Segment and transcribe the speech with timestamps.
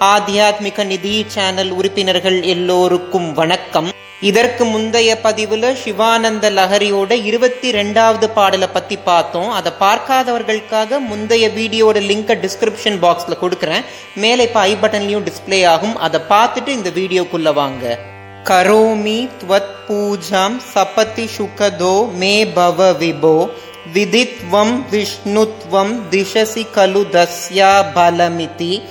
[0.00, 3.92] ஆத்தியாத்மிக நிதி சேனல் உறுப்பினர்கள் எல்லோருக்கும் வணக்கம்.
[4.20, 9.50] இதற்கு முந்தைய பதிவுல சிவானந்த லஹரியோட இருபத்தி ரெண்டாவது பாடலை பத்தி பார்த்தோம்.
[9.50, 13.84] அதை பார்க்காதவர்களுக்காக முந்தைய வீடியோட லிங்கை டிஸ்கிரிப்ஷன் பாக்ஸ்ல கொடுக்குறேன்.
[14.14, 15.96] மேலே இப்போ ஐ பட்டன்லயும் டிஸ்பிளே ஆகும்.
[15.96, 17.98] அதை பார்த்துட்டு இந்த வீடியோக்குள்ள வாங்க.
[18.44, 23.50] கரோமி துவத் பூஜாம் சபதி சுகதோ மே பவ விபோ.
[23.94, 28.82] விதித்வம் விஷ்ணுத்வம் திசசி கலு தஸ்யா பலமிதி.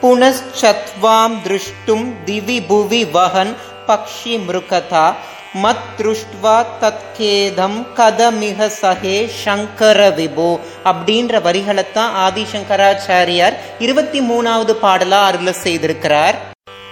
[0.00, 3.56] पुनश्चत्वां द्रष्टुं दिवि भुवि वहन्
[3.88, 5.06] पक्षिमृकथा
[5.62, 10.48] மத்ருஷ்டுவா தத்கேதம் கதமிக சகே சங்கர விபோ.
[10.84, 16.36] அப்படின்ற வரிகளைத்தான் ஆதிசங்கராச்சாரியார் இருபத்தி மூணாவது பாடலா அருள செய்திருக்கிறார்.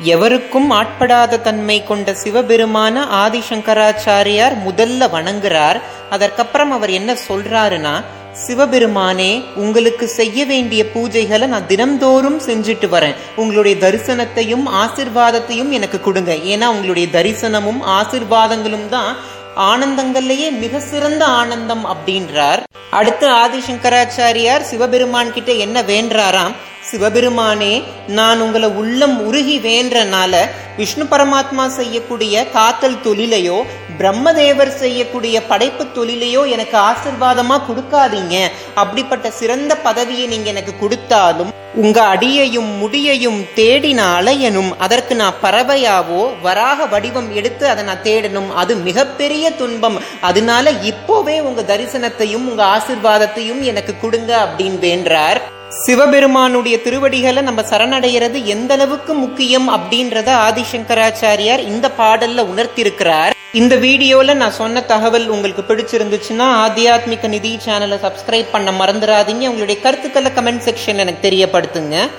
[0.00, 5.80] எவருக்கும் ஆட்படாத தன்மை கொண்ட சிவபெருமான ஆதிசங்கராச்சாரியார் முதல்ல வணங்குறார்.
[6.10, 13.14] அதற்கப்புறம் அவர் என்ன சொல்றாருன்னா சிவபெருமானே உங்களுக்கு செய்ய வேண்டிய பூஜைகளை நான் தினம்தோறும் செஞ்சுட்டு வரேன்.
[13.36, 16.32] உங்களுடைய தரிசனத்தையும் ஆசிர்வாதத்தையும் எனக்கு கொடுங்க.
[16.34, 19.16] ஏன்னா உங்களுடைய தரிசனமும் ஆசிர்வாதங்களும் தான்
[19.56, 22.62] ஆனந்தங்கள்லயே மிக சிறந்த ஆனந்தம் அப்படின்றார்.
[22.90, 26.54] அடுத்து ஆதிசங்கராச்சாரியார் சிவபெருமான் கிட்ட என்ன வேண்டாராம்
[26.92, 27.74] சிவபெருமானே
[28.16, 30.34] நான் உங்களை உள்ளம் உருகி வேன்றனால
[30.76, 33.58] விஷ்ணு பரமாத்மா செய்யக்கூடிய காத்தல் தொழிலையோ
[33.98, 38.36] பிரம்மதேவர் செய்யக்கூடிய படைப்பு தொழிலையோ எனக்கு ஆசிர்வாதமா கொடுக்காதீங்க.
[38.74, 46.86] அப்படிப்பட்ட சிறந்த பதவியை நீங்க எனக்கு கொடுத்தாலும் உங்க அடியையும் முடியையும் தேடின அலையனும் அதற்கு நான் பறவையாவோ வராக
[46.86, 48.50] வடிவம் எடுத்து அதை நான் தேடணும்.
[48.62, 49.98] அது மிகப்பெரிய துன்பம்.
[50.20, 55.40] அதனால இப்போவே உங்க தரிசனத்தையும் உங்க ஆசிர்வாதத்தையும் எனக்கு கொடுங்க அப்படின்னு வேண்டார்
[55.80, 64.50] சிவபெருமானுடைய திருவடிகளை நம்ம சரணடைகிறது எந்த அளவுக்கு முக்கியம் அப்படின்றத ஆதிசங்கராச்சாரியார் இந்த பாடல்ல உணர்த்திருக்கிறார் இந்த வீடியோல நான்
[64.50, 69.48] சொன்ன தகவல் உங்களுக்கு பிடிச்சிருந்துச்சுன்னா ஆத்தியாத்மிக நிதி சேனலை சப்ஸ்கிரைப் பண்ண மறந்துடாதீங்க.
[69.52, 72.10] உங்களுடைய கருத்துக்களை கமெண்ட் செக்ஷன் எனக்கு தெரியப்படுத்துங்க.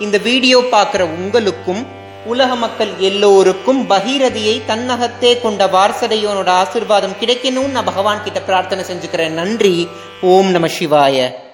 [0.00, 1.86] இந்த வீடியோ பார்க்குற உங்களுக்கும்
[2.26, 9.28] உலக மக்கள் எல்லோருக்கும் பகீரதியை தன்னகத்தே கொண்ட வாரசதையோனோட ஆசிர்வாதம் கிடைக்கணும்னு நான் பகவான் கிட்ட பிரார்த்தனை செஞ்சுக்கிறேன்.
[9.28, 9.88] நன்றி.
[10.20, 11.50] ஓம் நம சிவாய.